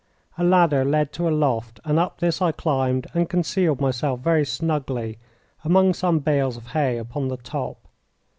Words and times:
A 0.35 0.43
ladder 0.43 0.83
led 0.83 1.13
to 1.13 1.29
a 1.29 1.29
loft, 1.29 1.79
and 1.85 1.99
up 1.99 2.19
this 2.21 2.41
I 2.41 2.51
climbed 2.51 3.05
and 3.13 3.29
concealed 3.29 3.79
myself 3.79 4.19
very 4.19 4.43
snugly 4.47 5.19
among 5.63 5.93
some 5.93 6.17
bales 6.17 6.57
of 6.57 6.69
hay 6.69 6.97
upon 6.97 7.27
the 7.27 7.37
top. 7.37 7.87